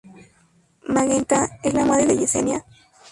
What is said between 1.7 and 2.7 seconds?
la madre de Yesenia.